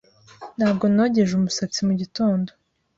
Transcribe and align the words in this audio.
Ntabwo 0.57 0.83
nogeje 0.93 1.31
umusatsi 1.35 1.79
mugitondo. 1.87 2.49